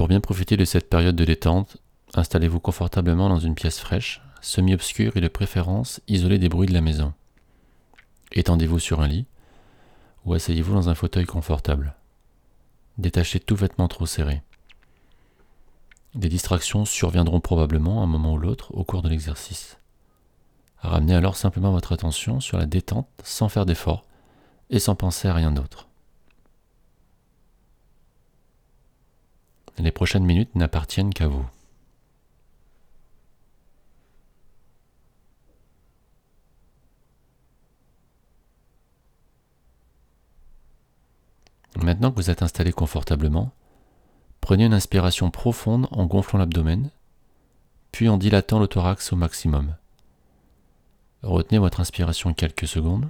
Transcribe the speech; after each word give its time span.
Pour 0.00 0.08
bien 0.08 0.20
profiter 0.20 0.56
de 0.56 0.64
cette 0.64 0.88
période 0.88 1.14
de 1.14 1.26
détente, 1.26 1.76
installez-vous 2.14 2.58
confortablement 2.58 3.28
dans 3.28 3.38
une 3.38 3.54
pièce 3.54 3.78
fraîche, 3.78 4.22
semi-obscure 4.40 5.14
et 5.18 5.20
de 5.20 5.28
préférence 5.28 6.00
isolée 6.08 6.38
des 6.38 6.48
bruits 6.48 6.68
de 6.68 6.72
la 6.72 6.80
maison. 6.80 7.12
Étendez-vous 8.32 8.78
sur 8.78 9.02
un 9.02 9.06
lit 9.06 9.26
ou 10.24 10.32
asseyez-vous 10.32 10.72
dans 10.72 10.88
un 10.88 10.94
fauteuil 10.94 11.26
confortable. 11.26 11.96
Détachez 12.96 13.40
tout 13.40 13.56
vêtement 13.56 13.88
trop 13.88 14.06
serré. 14.06 14.40
Des 16.14 16.30
distractions 16.30 16.86
surviendront 16.86 17.40
probablement 17.40 18.02
un 18.02 18.06
moment 18.06 18.32
ou 18.32 18.38
l'autre 18.38 18.74
au 18.74 18.84
cours 18.84 19.02
de 19.02 19.10
l'exercice. 19.10 19.76
Ramenez 20.78 21.14
alors 21.14 21.36
simplement 21.36 21.72
votre 21.72 21.92
attention 21.92 22.40
sur 22.40 22.56
la 22.56 22.64
détente 22.64 23.06
sans 23.22 23.50
faire 23.50 23.66
d'effort 23.66 24.06
et 24.70 24.78
sans 24.78 24.94
penser 24.94 25.28
à 25.28 25.34
rien 25.34 25.52
d'autre. 25.52 25.89
Les 29.80 29.92
prochaines 29.92 30.26
minutes 30.26 30.54
n'appartiennent 30.56 31.14
qu'à 31.14 31.26
vous. 31.26 31.46
Maintenant 41.82 42.10
que 42.10 42.16
vous 42.16 42.28
êtes 42.28 42.42
installé 42.42 42.72
confortablement, 42.72 43.52
prenez 44.42 44.66
une 44.66 44.74
inspiration 44.74 45.30
profonde 45.30 45.88
en 45.92 46.04
gonflant 46.04 46.38
l'abdomen, 46.38 46.90
puis 47.90 48.10
en 48.10 48.18
dilatant 48.18 48.58
le 48.58 48.68
thorax 48.68 49.14
au 49.14 49.16
maximum. 49.16 49.76
Retenez 51.22 51.58
votre 51.58 51.80
inspiration 51.80 52.34
quelques 52.34 52.68
secondes, 52.68 53.08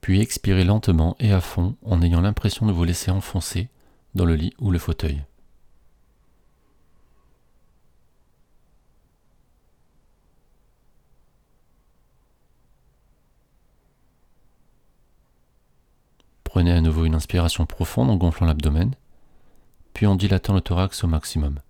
puis 0.00 0.20
expirez 0.20 0.62
lentement 0.62 1.16
et 1.18 1.32
à 1.32 1.40
fond 1.40 1.74
en 1.84 2.00
ayant 2.00 2.20
l'impression 2.20 2.64
de 2.64 2.72
vous 2.72 2.84
laisser 2.84 3.10
enfoncer 3.10 3.68
dans 4.16 4.24
le 4.24 4.34
lit 4.34 4.54
ou 4.58 4.70
le 4.70 4.78
fauteuil. 4.78 5.22
Prenez 16.44 16.72
à 16.72 16.80
nouveau 16.80 17.04
une 17.04 17.14
inspiration 17.14 17.66
profonde 17.66 18.08
en 18.08 18.16
gonflant 18.16 18.46
l'abdomen, 18.46 18.94
puis 19.92 20.06
en 20.06 20.16
dilatant 20.16 20.54
le 20.54 20.62
thorax 20.62 21.04
au 21.04 21.06
maximum. 21.06 21.60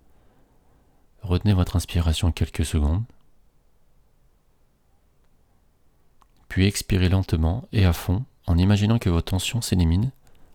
Retenez 1.22 1.54
votre 1.54 1.74
inspiration 1.74 2.30
quelques 2.30 2.64
secondes, 2.64 3.02
puis 6.48 6.66
expirez 6.66 7.08
lentement 7.08 7.68
et 7.72 7.84
à 7.84 7.92
fond 7.92 8.24
en 8.46 8.56
imaginant 8.56 9.00
que 9.00 9.10
vos 9.10 9.20
tensions 9.20 9.60
s'éliminent 9.60 10.12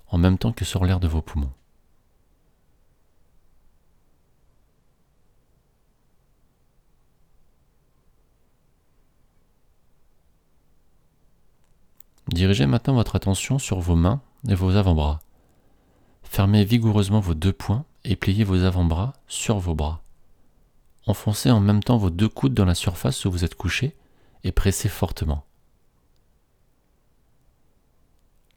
en 0.07 0.17
même 0.17 0.37
temps 0.37 0.53
que 0.53 0.63
sort 0.63 0.85
l'air 0.85 1.01
de 1.01 1.09
vos 1.09 1.21
poumons. 1.21 1.51
Dirigez 12.31 12.65
maintenant 12.65 12.93
votre 12.93 13.17
attention 13.17 13.59
sur 13.59 13.79
vos 13.79 13.95
mains 13.95 14.21
et 14.47 14.55
vos 14.55 14.77
avant-bras. 14.77 15.19
Fermez 16.23 16.63
vigoureusement 16.63 17.19
vos 17.19 17.33
deux 17.33 17.51
poings 17.51 17.83
et 18.05 18.15
pliez 18.15 18.45
vos 18.45 18.63
avant-bras 18.63 19.13
sur 19.27 19.59
vos 19.59 19.75
bras. 19.75 20.01
Enfoncez 21.07 21.51
en 21.51 21.59
même 21.59 21.83
temps 21.83 21.97
vos 21.97 22.09
deux 22.09 22.29
coudes 22.29 22.53
dans 22.53 22.65
la 22.65 22.75
surface 22.75 23.25
où 23.25 23.31
vous 23.31 23.43
êtes 23.43 23.55
couché 23.55 23.97
et 24.45 24.53
pressez 24.53 24.87
fortement. 24.87 25.43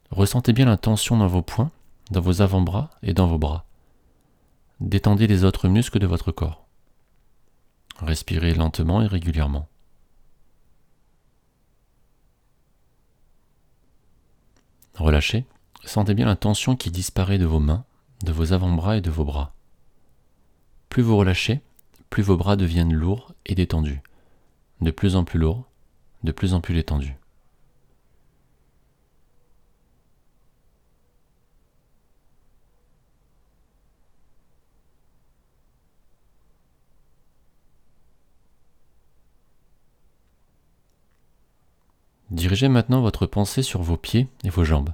Ressentez 0.09 0.53
bien 0.53 0.65
la 0.65 0.77
tension 0.77 1.17
dans 1.17 1.27
vos 1.27 1.41
poings, 1.41 1.71
dans 2.11 2.21
vos 2.21 2.41
avant-bras 2.41 2.91
et 3.03 3.13
dans 3.13 3.27
vos 3.27 3.37
bras. 3.37 3.65
Détendez 4.79 5.27
les 5.27 5.43
autres 5.43 5.67
muscles 5.67 5.99
de 5.99 6.07
votre 6.07 6.31
corps. 6.31 6.65
Respirez 7.99 8.53
lentement 8.53 9.01
et 9.01 9.07
régulièrement. 9.07 9.67
Relâchez. 14.95 15.45
Sentez 15.83 16.13
bien 16.13 16.25
la 16.25 16.35
tension 16.35 16.75
qui 16.75 16.89
disparaît 16.89 17.37
de 17.37 17.45
vos 17.45 17.59
mains, 17.59 17.83
de 18.23 18.31
vos 18.31 18.53
avant-bras 18.53 18.97
et 18.97 19.01
de 19.01 19.09
vos 19.09 19.25
bras. 19.25 19.53
Plus 20.89 21.03
vous 21.03 21.17
relâchez, 21.17 21.61
plus 22.09 22.23
vos 22.23 22.37
bras 22.37 22.55
deviennent 22.55 22.93
lourds 22.93 23.33
et 23.45 23.55
détendus. 23.55 24.01
De 24.81 24.91
plus 24.91 25.15
en 25.15 25.23
plus 25.23 25.39
lourds, 25.39 25.65
de 26.23 26.31
plus 26.31 26.53
en 26.53 26.61
plus 26.61 26.73
détendus. 26.73 27.15
Dirigez 42.35 42.67
maintenant 42.67 42.99
votre 42.99 43.27
pensée 43.27 43.63
sur 43.63 43.81
vos 43.81 43.95
pieds 43.95 44.27
et 44.43 44.49
vos 44.49 44.65
jambes. 44.65 44.93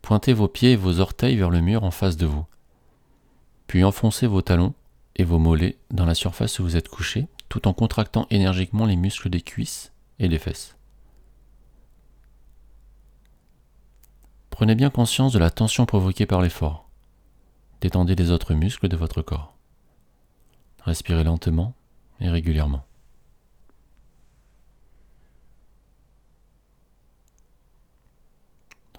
Pointez 0.00 0.32
vos 0.32 0.46
pieds 0.46 0.72
et 0.72 0.76
vos 0.76 1.00
orteils 1.00 1.36
vers 1.36 1.50
le 1.50 1.60
mur 1.60 1.82
en 1.82 1.90
face 1.90 2.16
de 2.16 2.24
vous. 2.24 2.46
Puis 3.66 3.82
enfoncez 3.82 4.28
vos 4.28 4.42
talons 4.42 4.72
et 5.16 5.24
vos 5.24 5.40
mollets 5.40 5.76
dans 5.90 6.06
la 6.06 6.14
surface 6.14 6.60
où 6.60 6.62
vous 6.62 6.76
êtes 6.76 6.88
couché, 6.88 7.26
tout 7.48 7.66
en 7.66 7.72
contractant 7.72 8.28
énergiquement 8.30 8.86
les 8.86 8.94
muscles 8.94 9.28
des 9.28 9.40
cuisses 9.40 9.90
et 10.20 10.28
des 10.28 10.38
fesses. 10.38 10.76
Prenez 14.50 14.76
bien 14.76 14.90
conscience 14.90 15.32
de 15.32 15.40
la 15.40 15.50
tension 15.50 15.84
provoquée 15.84 16.26
par 16.26 16.42
l'effort. 16.42 16.88
Détendez 17.80 18.14
les 18.14 18.30
autres 18.30 18.54
muscles 18.54 18.86
de 18.86 18.96
votre 18.96 19.20
corps. 19.20 19.56
Respirez 20.84 21.24
lentement 21.24 21.74
et 22.20 22.30
régulièrement. 22.30 22.85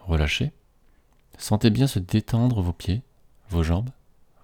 Relâchez. 0.07 0.51
Sentez 1.37 1.69
bien 1.69 1.87
se 1.87 1.99
détendre 1.99 2.61
vos 2.61 2.73
pieds, 2.73 3.01
vos 3.49 3.63
jambes, 3.63 3.89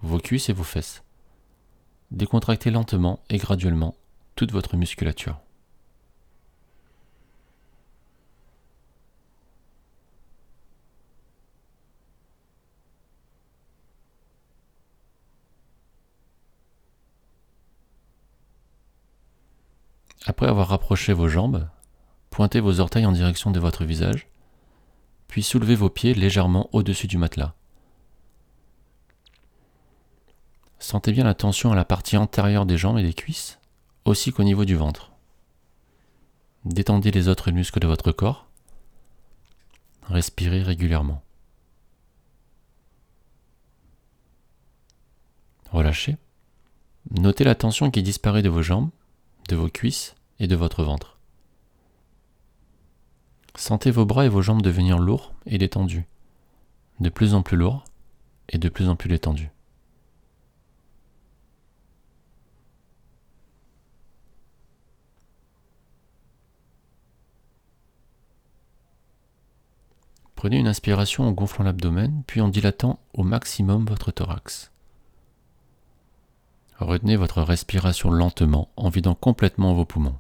vos 0.02 0.20
cuisses 0.20 0.50
et 0.50 0.54
vos 0.54 0.64
fesses. 0.64 1.04
Décontractez 2.12 2.70
lentement 2.70 3.20
et 3.30 3.38
graduellement 3.38 3.96
toute 4.36 4.52
votre 4.52 4.78
musculature. 4.78 5.40
Après 20.26 20.48
avoir 20.48 20.70
rapproché 20.70 21.12
vos 21.12 21.28
jambes, 21.28 21.68
pointez 22.30 22.62
vos 22.62 22.80
orteils 22.80 23.06
en 23.06 23.12
direction 23.12 23.52
de 23.52 23.60
votre 23.60 23.84
visage 23.84 24.28
puis 25.34 25.42
soulevez 25.42 25.74
vos 25.74 25.90
pieds 25.90 26.14
légèrement 26.14 26.70
au-dessus 26.74 27.08
du 27.08 27.18
matelas. 27.18 27.56
Sentez 30.78 31.12
bien 31.12 31.24
la 31.24 31.34
tension 31.34 31.72
à 31.72 31.76
la 31.76 31.86
partie 31.86 32.18
antérieure 32.18 32.68
des 32.68 32.78
jambes 32.78 33.00
et 33.00 33.04
des 33.04 33.16
cuisses, 33.16 33.58
aussi 34.06 34.32
qu'au 34.32 34.44
niveau 34.44 34.64
du 34.64 34.76
ventre. 34.76 35.12
Détendez 36.66 37.10
les 37.10 37.30
autres 37.30 37.50
muscles 37.50 37.80
de 37.80 37.88
votre 37.88 38.12
corps. 38.12 38.46
Respirez 40.04 40.62
régulièrement. 40.62 41.24
Relâchez. 45.72 46.18
Notez 47.10 47.44
la 47.44 47.56
tension 47.56 47.90
qui 47.90 48.04
disparaît 48.04 48.44
de 48.44 48.50
vos 48.50 48.62
jambes, 48.62 48.92
de 49.50 49.56
vos 49.56 49.70
cuisses 49.70 50.14
et 50.38 50.46
de 50.46 50.56
votre 50.56 50.84
ventre. 50.84 51.13
Sentez 53.56 53.92
vos 53.92 54.06
bras 54.06 54.26
et 54.26 54.30
vos 54.30 54.42
jambes 54.42 54.62
devenir 54.62 54.98
lourds 54.98 55.34
et 55.46 55.58
détendus, 55.58 56.06
de 57.00 57.10
plus 57.10 57.34
en 57.34 57.44
plus 57.44 57.58
lourds 57.58 57.86
et 58.50 58.58
de 58.58 58.68
plus 58.68 58.90
en 58.90 58.96
plus 58.96 59.10
détendus. 59.10 59.50
Prenez 70.36 70.58
une 70.58 70.68
inspiration 70.68 71.26
en 71.26 71.32
gonflant 71.32 71.64
l'abdomen, 71.64 72.24
puis 72.28 72.42
en 72.42 72.50
dilatant 72.50 73.00
au 73.14 73.24
maximum 73.24 73.86
votre 73.86 74.12
thorax. 74.12 74.72
Retenez 76.80 77.16
votre 77.16 77.42
respiration 77.42 78.12
lentement 78.12 78.68
en 78.76 78.90
vidant 78.90 79.16
complètement 79.16 79.74
vos 79.74 79.86
poumons. 79.86 80.20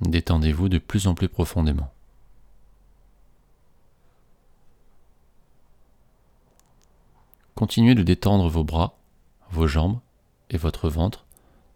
Détendez-vous 0.00 0.68
de 0.68 0.78
plus 0.78 1.06
en 1.06 1.14
plus 1.14 1.28
profondément. 1.28 1.92
Continuez 7.54 7.94
de 7.94 8.02
détendre 8.02 8.48
vos 8.48 8.64
bras, 8.64 8.98
vos 9.50 9.66
jambes 9.66 9.98
et 10.50 10.56
votre 10.56 10.88
ventre 10.88 11.26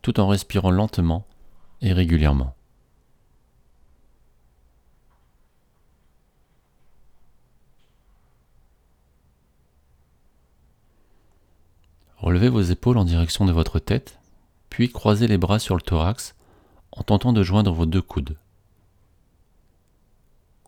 tout 0.03 0.21
en 0.21 0.29
respirant 0.29 0.71
lentement 0.71 1.27
et 1.81 1.93
régulièrement. 1.93 2.55
Relevez 12.19 12.49
vos 12.49 12.61
épaules 12.61 12.99
en 12.99 13.05
direction 13.05 13.45
de 13.45 13.53
votre 13.53 13.79
tête, 13.79 14.19
puis 14.71 14.91
croisez 14.91 15.27
les 15.27 15.39
bras 15.39 15.59
sur 15.59 15.77
le 15.77 15.83
thorax 15.83 16.35
en 16.93 17.03
tentant 17.03 17.33
de 17.33 17.43
joindre 17.43 17.73
vos 17.73 17.87
deux 17.87 18.03
coudes. 18.03 18.37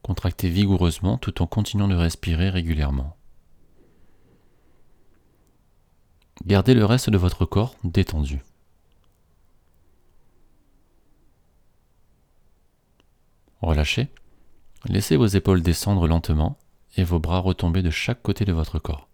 Contractez 0.03 0.49
vigoureusement 0.49 1.19
tout 1.19 1.43
en 1.43 1.47
continuant 1.47 1.89
de 1.89 1.95
respirer 1.95 2.51
régulièrement. 2.51 3.18
Gardez 6.47 6.75
le 6.75 6.85
reste 6.85 7.11
de 7.11 7.19
votre 7.19 7.45
corps 7.45 7.75
détendu. 7.85 8.43
Relâchez. 13.61 14.09
Laissez 14.87 15.17
vos 15.17 15.27
épaules 15.27 15.63
descendre 15.63 16.07
lentement 16.07 16.57
et 16.97 17.05
vos 17.05 17.19
bras 17.19 17.41
retomber 17.41 17.83
de 17.83 17.91
chaque 17.91 18.23
côté 18.23 18.45
de 18.45 18.53
votre 18.53 18.79
corps. 18.79 19.09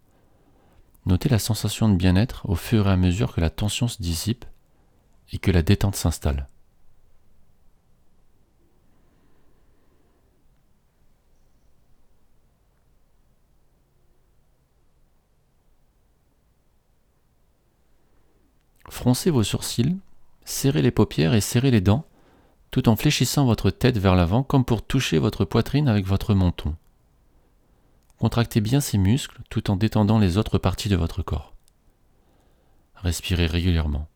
Notez 1.06 1.28
la 1.28 1.38
sensation 1.38 1.88
de 1.88 1.96
bien-être 1.96 2.48
au 2.48 2.54
fur 2.54 2.86
et 2.86 2.90
à 2.90 2.96
mesure 2.96 3.34
que 3.34 3.40
la 3.40 3.50
tension 3.50 3.88
se 3.88 4.00
dissipe 4.00 4.44
et 5.32 5.38
que 5.38 5.50
la 5.50 5.62
détente 5.62 5.96
s'installe. 5.96 6.48
Froncez 18.94 19.32
vos 19.32 19.42
sourcils, 19.42 19.98
serrez 20.44 20.80
les 20.80 20.92
paupières 20.92 21.34
et 21.34 21.40
serrez 21.40 21.72
les 21.72 21.80
dents, 21.80 22.06
tout 22.70 22.88
en 22.88 22.94
fléchissant 22.94 23.44
votre 23.44 23.70
tête 23.70 23.98
vers 23.98 24.14
l'avant 24.14 24.44
comme 24.44 24.64
pour 24.64 24.86
toucher 24.86 25.18
votre 25.18 25.44
poitrine 25.44 25.88
avec 25.88 26.06
votre 26.06 26.32
menton. 26.32 26.76
Contractez 28.18 28.60
bien 28.60 28.80
ces 28.80 28.96
muscles 28.96 29.42
tout 29.50 29.68
en 29.68 29.74
détendant 29.74 30.20
les 30.20 30.38
autres 30.38 30.58
parties 30.58 30.88
de 30.88 30.94
votre 30.94 31.24
corps. 31.24 31.54
Respirez 32.94 33.46
régulièrement. 33.46 34.06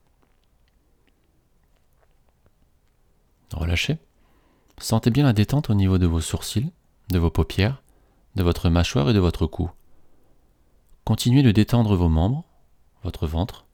Relâchez. 3.53 3.99
Sentez 4.79 5.11
bien 5.11 5.25
la 5.25 5.33
détente 5.33 5.71
au 5.71 5.75
niveau 5.75 5.99
de 5.99 6.07
vos 6.07 6.21
sourcils, 6.21 6.71
de 7.11 7.19
vos 7.19 7.31
paupières, 7.31 7.83
de 8.37 8.45
votre 8.45 8.69
mâchoire 8.69 9.11
et 9.11 9.13
de 9.13 9.19
votre 9.19 9.47
cou. 9.47 9.73
Continuez 11.05 11.43
de 11.43 11.51
détendre 11.51 11.97
vos 11.97 12.09
membres, 12.09 12.45
votre 13.03 13.27
ventre, 13.27 13.65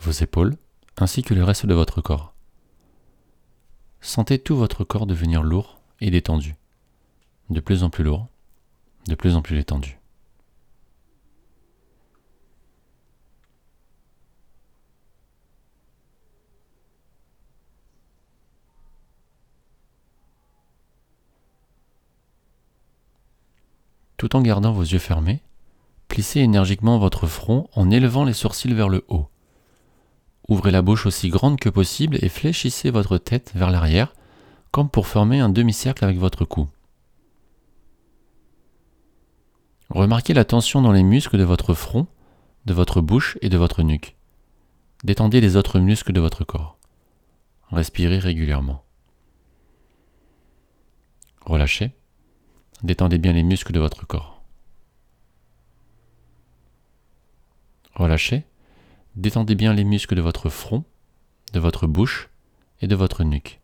vos 0.00 0.10
épaules, 0.12 0.56
ainsi 0.98 1.22
que 1.22 1.34
le 1.34 1.44
reste 1.44 1.66
de 1.66 1.74
votre 1.74 2.00
corps. 2.00 2.34
Sentez 4.00 4.38
tout 4.38 4.56
votre 4.56 4.82
corps 4.82 5.06
devenir 5.06 5.42
lourd 5.42 5.80
et 6.00 6.10
détendu, 6.10 6.56
de 7.50 7.60
plus 7.60 7.82
en 7.82 7.90
plus 7.90 8.04
lourd, 8.04 8.26
de 9.06 9.14
plus 9.14 9.36
en 9.36 9.42
plus 9.42 9.56
détendu. 9.56 9.98
Tout 24.16 24.36
en 24.36 24.42
gardant 24.42 24.72
vos 24.72 24.82
yeux 24.82 24.98
fermés, 24.98 25.40
plissez 26.08 26.40
énergiquement 26.40 26.98
votre 26.98 27.26
front 27.26 27.68
en 27.74 27.90
élevant 27.90 28.24
les 28.24 28.34
sourcils 28.34 28.74
vers 28.74 28.90
le 28.90 29.04
haut. 29.08 29.28
Ouvrez 30.48 30.70
la 30.70 30.82
bouche 30.82 31.06
aussi 31.06 31.28
grande 31.28 31.60
que 31.60 31.68
possible 31.68 32.18
et 32.22 32.28
fléchissez 32.28 32.90
votre 32.90 33.18
tête 33.18 33.52
vers 33.54 33.70
l'arrière, 33.70 34.12
comme 34.70 34.88
pour 34.88 35.06
former 35.06 35.40
un 35.40 35.48
demi-cercle 35.48 36.04
avec 36.04 36.18
votre 36.18 36.44
cou. 36.44 36.68
Remarquez 39.90 40.34
la 40.34 40.44
tension 40.44 40.82
dans 40.82 40.92
les 40.92 41.02
muscles 41.02 41.38
de 41.38 41.44
votre 41.44 41.74
front, 41.74 42.06
de 42.64 42.74
votre 42.74 43.00
bouche 43.00 43.38
et 43.42 43.48
de 43.48 43.56
votre 43.56 43.82
nuque. 43.82 44.16
Détendez 45.02 45.40
les 45.40 45.56
autres 45.56 45.80
muscles 45.80 46.12
de 46.12 46.20
votre 46.20 46.44
corps. 46.44 46.78
Respirez 47.70 48.18
régulièrement. 48.18 48.84
Relâchez. 51.44 51.92
Détendez 52.82 53.18
bien 53.18 53.32
les 53.32 53.42
muscles 53.42 53.72
de 53.72 53.80
votre 53.80 54.06
corps. 54.06 54.42
Relâchez. 57.94 58.44
Détendez 59.20 59.54
bien 59.54 59.74
les 59.74 59.84
muscles 59.84 60.14
de 60.14 60.22
votre 60.22 60.48
front, 60.48 60.82
de 61.52 61.60
votre 61.60 61.86
bouche 61.86 62.30
et 62.80 62.86
de 62.86 62.94
votre 62.94 63.22
nuque. 63.22 63.60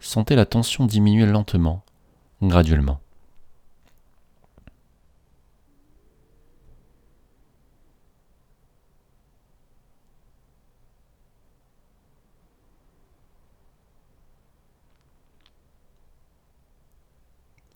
Sentez 0.00 0.34
la 0.34 0.46
tension 0.46 0.86
diminuer 0.86 1.26
lentement, 1.26 1.84
graduellement. 2.40 2.98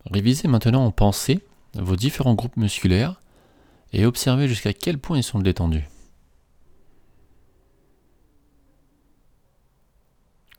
Révisez 0.06 0.48
maintenant 0.48 0.86
en 0.86 0.92
pensée 0.92 1.44
vos 1.74 1.96
différents 1.96 2.32
groupes 2.32 2.56
musculaires 2.56 3.20
et 3.92 4.06
observez 4.06 4.48
jusqu'à 4.48 4.72
quel 4.72 4.96
point 4.96 5.18
ils 5.18 5.22
sont 5.22 5.40
détendus. 5.40 5.91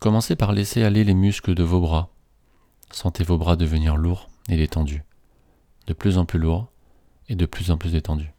Commencez 0.03 0.35
par 0.35 0.51
laisser 0.51 0.83
aller 0.83 1.05
les 1.05 1.13
muscles 1.13 1.55
de 1.55 1.63
vos 1.63 1.79
bras. 1.79 2.09
Sentez 2.91 3.23
vos 3.23 3.37
bras 3.37 3.55
devenir 3.55 3.95
lourds 3.95 4.29
et 4.49 4.57
détendus, 4.57 5.01
de 5.87 5.93
plus 5.93 6.17
en 6.17 6.25
plus 6.25 6.39
lourds 6.39 6.69
et 7.29 7.35
de 7.35 7.45
plus 7.45 7.71
en 7.71 7.77
plus 7.77 7.93
détendus. 7.93 8.33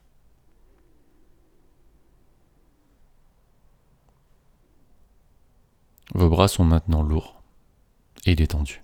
Vos 6.12 6.28
bras 6.28 6.48
sont 6.48 6.64
maintenant 6.64 7.02
lourds 7.02 7.42
et 8.26 8.36
détendus. 8.36 8.82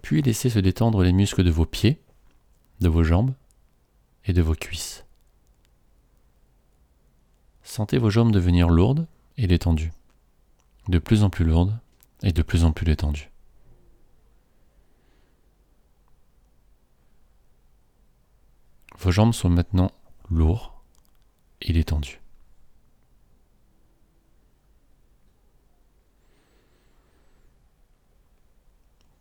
Puis 0.00 0.22
laissez 0.22 0.48
se 0.48 0.60
détendre 0.60 1.02
les 1.02 1.12
muscles 1.12 1.42
de 1.42 1.50
vos 1.50 1.66
pieds, 1.66 2.00
de 2.80 2.88
vos 2.88 3.02
jambes 3.02 3.34
et 4.24 4.32
de 4.32 4.42
vos 4.42 4.54
cuisses. 4.54 5.04
Sentez 7.62 7.98
vos 7.98 8.10
jambes 8.10 8.32
devenir 8.32 8.68
lourdes 8.68 9.06
et 9.36 9.46
détendues, 9.46 9.92
de 10.88 10.98
plus 10.98 11.22
en 11.22 11.30
plus 11.30 11.44
lourdes 11.44 11.78
et 12.22 12.32
de 12.32 12.42
plus 12.42 12.64
en 12.64 12.72
plus 12.72 12.84
détendues. 12.84 13.30
Vos 18.98 19.12
jambes 19.12 19.32
sont 19.32 19.48
maintenant 19.48 19.92
lourdes 20.30 20.70
et 21.62 21.72
détendues. 21.72 22.20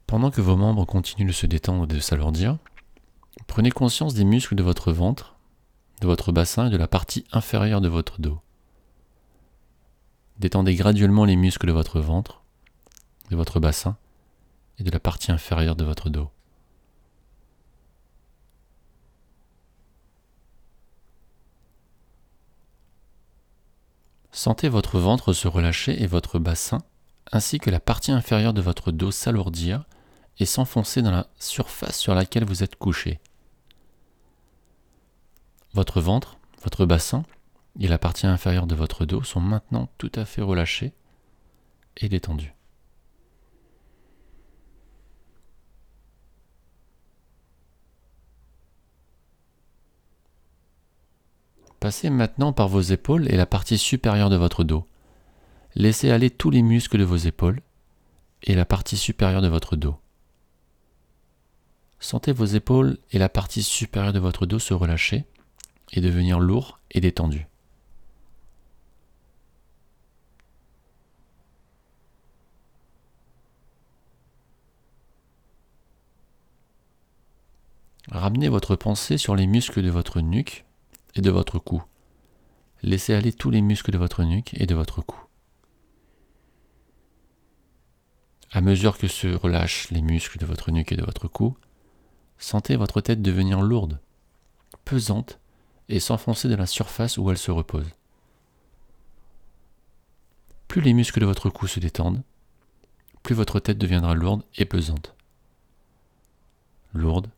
Pendant 0.05 0.31
que 0.31 0.41
vos 0.41 0.57
membres 0.57 0.85
continuent 0.85 1.27
de 1.27 1.31
se 1.31 1.45
détendre 1.45 1.83
et 1.83 1.95
de 1.95 1.99
s'alourdir, 1.99 2.57
prenez 3.49 3.71
conscience 3.71 4.13
des 4.13 4.23
muscles 4.23 4.55
de 4.55 4.63
votre 4.63 4.93
ventre, 4.93 5.35
de 6.01 6.07
votre 6.07 6.31
bassin 6.31 6.67
et 6.67 6.69
de 6.69 6.77
la 6.77 6.87
partie 6.87 7.25
inférieure 7.33 7.81
de 7.81 7.89
votre 7.89 8.21
dos. 8.21 8.39
Détendez 10.37 10.75
graduellement 10.75 11.25
les 11.25 11.35
muscles 11.35 11.67
de 11.67 11.73
votre 11.73 11.99
ventre, 11.99 12.43
de 13.31 13.35
votre 13.35 13.59
bassin 13.59 13.97
et 14.77 14.83
de 14.83 14.91
la 14.91 14.99
partie 14.99 15.31
inférieure 15.31 15.75
de 15.75 15.83
votre 15.83 16.09
dos. 16.09 16.29
Sentez 24.31 24.69
votre 24.69 24.99
ventre 24.99 25.33
se 25.33 25.47
relâcher 25.47 26.01
et 26.01 26.07
votre 26.07 26.37
bassin, 26.37 26.77
ainsi 27.31 27.57
que 27.57 27.71
la 27.71 27.79
partie 27.79 28.11
inférieure 28.11 28.53
de 28.53 28.61
votre 28.61 28.91
dos 28.91 29.11
s'alourdir 29.11 29.85
et 30.37 30.45
s'enfoncer 30.45 31.01
dans 31.01 31.11
la 31.11 31.27
surface 31.39 31.97
sur 31.97 32.13
laquelle 32.13 32.45
vous 32.45 32.63
êtes 32.63 32.75
couché. 32.75 33.19
Votre 35.73 36.01
ventre, 36.01 36.37
votre 36.63 36.85
bassin 36.85 37.23
et 37.79 37.87
la 37.87 37.99
partie 37.99 38.27
inférieure 38.27 38.67
de 38.67 38.75
votre 38.75 39.05
dos 39.05 39.23
sont 39.23 39.39
maintenant 39.39 39.89
tout 39.97 40.11
à 40.15 40.25
fait 40.25 40.41
relâchés 40.41 40.93
et 41.97 42.09
détendus. 42.09 42.53
Passez 51.79 52.09
maintenant 52.09 52.51
par 52.51 52.67
vos 52.67 52.81
épaules 52.81 53.31
et 53.31 53.37
la 53.37 53.45
partie 53.45 53.77
supérieure 53.77 54.29
de 54.29 54.35
votre 54.35 54.65
dos. 54.65 54.85
Laissez 55.75 56.11
aller 56.11 56.29
tous 56.29 56.49
les 56.49 56.61
muscles 56.61 56.97
de 56.97 57.05
vos 57.05 57.15
épaules 57.15 57.61
et 58.43 58.53
la 58.53 58.65
partie 58.65 58.97
supérieure 58.97 59.41
de 59.41 59.47
votre 59.47 59.77
dos. 59.77 59.97
Sentez 61.99 62.33
vos 62.33 62.45
épaules 62.45 62.97
et 63.11 63.19
la 63.19 63.29
partie 63.29 63.63
supérieure 63.63 64.13
de 64.13 64.19
votre 64.19 64.45
dos 64.45 64.59
se 64.59 64.73
relâcher 64.73 65.25
et 65.93 66.01
devenir 66.01 66.39
lourds 66.39 66.79
et 66.91 67.01
détendus. 67.01 67.47
Ramenez 78.11 78.49
votre 78.49 78.75
pensée 78.75 79.17
sur 79.17 79.35
les 79.35 79.45
muscles 79.45 79.83
de 79.83 79.89
votre 79.89 80.19
nuque 80.19 80.65
et 81.15 81.21
de 81.21 81.29
votre 81.29 81.59
cou. 81.59 81.83
Laissez 82.81 83.13
aller 83.13 83.31
tous 83.31 83.51
les 83.51 83.61
muscles 83.61 83.91
de 83.91 83.97
votre 83.97 84.23
nuque 84.23 84.55
et 84.59 84.65
de 84.65 84.73
votre 84.73 85.01
cou. 85.01 85.19
À 88.51 88.61
mesure 88.61 88.97
que 88.97 89.07
se 89.07 89.27
relâchent 89.27 89.91
les 89.91 90.01
muscles 90.01 90.39
de 90.39 90.45
votre 90.47 90.71
nuque 90.71 90.91
et 90.91 90.95
de 90.95 91.05
votre 91.05 91.27
cou, 91.27 91.55
sentez 92.39 92.75
votre 92.75 92.99
tête 92.99 93.21
devenir 93.21 93.61
lourde, 93.61 93.99
pesante 94.85 95.38
et 95.89 95.99
s'enfoncer 95.99 96.47
dans 96.47 96.57
la 96.57 96.67
surface 96.67 97.17
où 97.17 97.29
elle 97.29 97.37
se 97.37 97.51
repose. 97.51 97.87
Plus 100.67 100.81
les 100.81 100.93
muscles 100.93 101.19
de 101.19 101.25
votre 101.25 101.49
cou 101.49 101.65
se 101.67 101.79
détendent, 101.79 102.21
plus 103.23 103.35
votre 103.35 103.59
tête 103.59 103.79
deviendra 103.79 104.13
lourde 104.13 104.43
et 104.55 104.65
pesante. 104.65 105.15
Lourde 106.93 107.29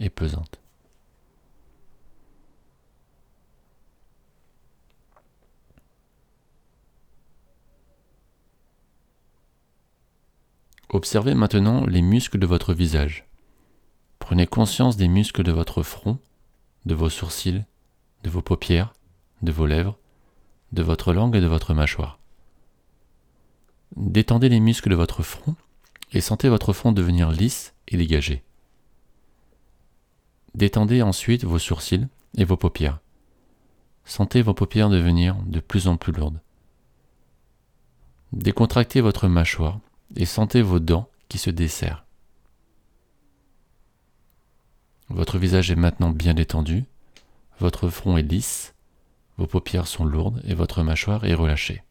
et 0.00 0.10
pesante. 0.10 0.60
Observez 10.88 11.34
maintenant 11.34 11.86
les 11.86 12.02
muscles 12.02 12.38
de 12.38 12.46
votre 12.46 12.72
visage. 12.72 13.26
Prenez 14.18 14.46
conscience 14.46 14.96
des 14.96 15.08
muscles 15.08 15.42
de 15.42 15.50
votre 15.50 15.82
front, 15.82 16.18
de 16.86 16.94
vos 16.94 17.08
sourcils, 17.08 17.64
de 18.22 18.30
vos 18.30 18.42
paupières, 18.42 18.92
de 19.42 19.52
vos 19.52 19.66
lèvres, 19.66 19.98
de 20.72 20.82
votre 20.82 21.12
langue 21.12 21.36
et 21.36 21.40
de 21.40 21.46
votre 21.46 21.74
mâchoire. 21.74 22.18
Détendez 23.96 24.48
les 24.48 24.60
muscles 24.60 24.90
de 24.90 24.94
votre 24.94 25.22
front 25.22 25.54
et 26.12 26.20
sentez 26.20 26.48
votre 26.48 26.72
front 26.72 26.92
devenir 26.92 27.30
lisse 27.30 27.74
et 27.88 27.96
dégagé. 27.96 28.42
Détendez 30.54 31.02
ensuite 31.02 31.44
vos 31.44 31.58
sourcils 31.58 32.08
et 32.36 32.44
vos 32.44 32.56
paupières. 32.56 33.00
Sentez 34.04 34.42
vos 34.42 34.54
paupières 34.54 34.90
devenir 34.90 35.36
de 35.46 35.60
plus 35.60 35.88
en 35.88 35.96
plus 35.96 36.12
lourdes. 36.12 36.40
Décontractez 38.32 39.00
votre 39.00 39.28
mâchoire 39.28 39.80
et 40.16 40.26
sentez 40.26 40.62
vos 40.62 40.80
dents 40.80 41.08
qui 41.28 41.38
se 41.38 41.50
desserrent. 41.50 42.03
Votre 45.08 45.38
visage 45.38 45.70
est 45.70 45.76
maintenant 45.76 46.10
bien 46.10 46.34
détendu, 46.34 46.84
votre 47.60 47.88
front 47.88 48.16
est 48.16 48.22
lisse, 48.22 48.74
vos 49.36 49.46
paupières 49.46 49.86
sont 49.86 50.04
lourdes 50.04 50.40
et 50.44 50.54
votre 50.54 50.82
mâchoire 50.82 51.24
est 51.24 51.34
relâchée. 51.34 51.82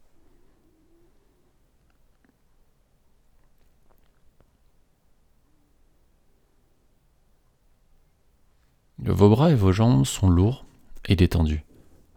Vos 9.00 9.30
bras 9.30 9.52
et 9.52 9.56
vos 9.56 9.74
jambes 9.74 10.06
sont 10.06 10.30
lourds 10.30 10.66
et 11.06 11.18
détendus. 11.18 11.66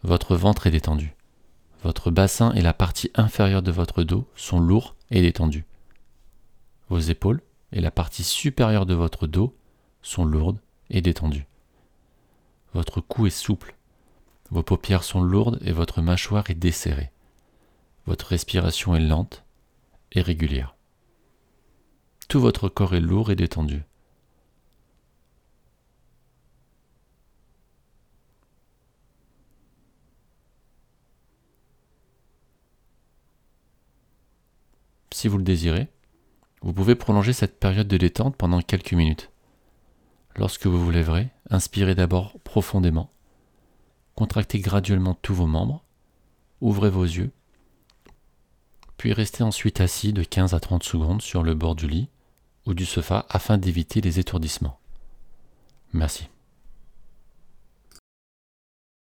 Votre 0.04 0.36
ventre 0.36 0.68
est 0.68 0.70
détendu. 0.70 1.14
Votre 1.82 2.12
bassin 2.12 2.52
et 2.52 2.62
la 2.62 2.72
partie 2.72 3.10
inférieure 3.14 3.62
de 3.62 3.72
votre 3.72 4.04
dos 4.04 4.28
sont 4.36 4.60
lourds 4.60 4.94
et 5.10 5.20
détendus. 5.20 5.64
Vos 6.88 7.00
épaules 7.00 7.42
et 7.72 7.80
la 7.80 7.90
partie 7.90 8.22
supérieure 8.22 8.86
de 8.86 8.94
votre 8.94 9.26
dos 9.26 9.56
sont 10.00 10.24
lourdes 10.24 10.60
et 10.90 11.00
détendues. 11.00 11.46
Votre 12.74 13.00
cou 13.00 13.26
est 13.26 13.30
souple. 13.30 13.74
Vos 14.50 14.62
paupières 14.62 15.04
sont 15.04 15.22
lourdes 15.22 15.58
et 15.62 15.72
votre 15.72 16.02
mâchoire 16.02 16.50
est 16.50 16.54
desserrée. 16.54 17.10
Votre 18.06 18.26
respiration 18.26 18.94
est 18.94 19.00
lente 19.00 19.44
et 20.12 20.20
régulière. 20.20 20.76
Tout 22.28 22.40
votre 22.40 22.68
corps 22.68 22.94
est 22.94 23.00
lourd 23.00 23.30
et 23.30 23.36
détendu. 23.36 23.82
Si 35.12 35.28
vous 35.28 35.38
le 35.38 35.44
désirez, 35.44 35.88
vous 36.60 36.74
pouvez 36.74 36.94
prolonger 36.94 37.32
cette 37.32 37.58
période 37.58 37.88
de 37.88 37.96
détente 37.96 38.36
pendant 38.36 38.60
quelques 38.60 38.92
minutes. 38.92 39.30
Lorsque 40.36 40.66
vous 40.66 40.82
vous 40.82 40.90
lèverez, 40.90 41.28
inspirez 41.50 41.94
d'abord 41.94 42.38
profondément, 42.40 43.10
contractez 44.14 44.58
graduellement 44.58 45.14
tous 45.14 45.34
vos 45.34 45.46
membres, 45.46 45.82
ouvrez 46.60 46.90
vos 46.90 47.04
yeux, 47.04 47.30
puis 48.98 49.12
restez 49.12 49.42
ensuite 49.42 49.80
assis 49.80 50.12
de 50.12 50.22
15 50.22 50.54
à 50.54 50.60
30 50.60 50.82
secondes 50.82 51.22
sur 51.22 51.42
le 51.42 51.54
bord 51.54 51.74
du 51.74 51.88
lit 51.88 52.08
ou 52.66 52.74
du 52.74 52.84
sofa 52.84 53.24
afin 53.28 53.56
d'éviter 53.56 54.00
les 54.00 54.18
étourdissements. 54.18 54.78
Merci. 55.92 56.28